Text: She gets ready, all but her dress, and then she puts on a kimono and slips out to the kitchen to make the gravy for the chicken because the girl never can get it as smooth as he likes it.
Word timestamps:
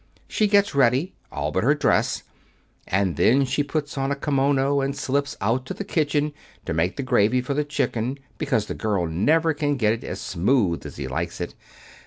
She 0.27 0.47
gets 0.47 0.73
ready, 0.73 1.13
all 1.31 1.51
but 1.51 1.63
her 1.63 1.75
dress, 1.75 2.23
and 2.87 3.17
then 3.17 3.45
she 3.45 3.61
puts 3.63 3.99
on 3.99 4.09
a 4.11 4.15
kimono 4.15 4.79
and 4.81 4.95
slips 4.97 5.37
out 5.39 5.67
to 5.67 5.75
the 5.75 5.83
kitchen 5.83 6.33
to 6.65 6.73
make 6.73 6.95
the 6.97 7.03
gravy 7.03 7.39
for 7.39 7.53
the 7.53 7.63
chicken 7.63 8.17
because 8.39 8.65
the 8.65 8.73
girl 8.73 9.05
never 9.05 9.53
can 9.53 9.75
get 9.77 9.93
it 9.93 10.03
as 10.03 10.19
smooth 10.19 10.87
as 10.87 10.95
he 10.95 11.07
likes 11.07 11.39
it. 11.39 11.53